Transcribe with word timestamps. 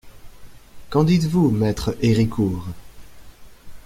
Qu'en 0.89 1.03
dites-vous, 1.03 1.51
Maître 1.51 1.95
Héricourt? 2.01 2.65